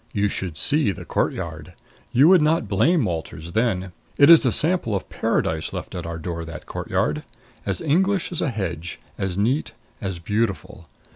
[0.13, 1.73] You should see the courtyard!
[2.11, 3.91] You would not blame Walters then.
[4.17, 7.21] It is a sample of Paradise left at our door that courtyard.
[7.67, 10.87] As English as a hedge, as neat, as beautiful.